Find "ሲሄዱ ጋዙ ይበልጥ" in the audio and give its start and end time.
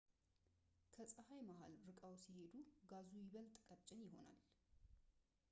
2.23-3.53